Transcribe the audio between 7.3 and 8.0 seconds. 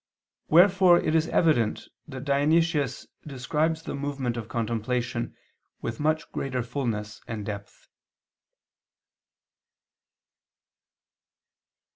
depth.